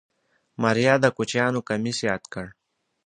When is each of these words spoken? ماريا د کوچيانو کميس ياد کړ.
ماريا 0.61 0.93
د 1.01 1.05
کوچيانو 1.17 1.59
کميس 1.69 1.97
ياد 2.09 2.23
کړ. 2.33 2.45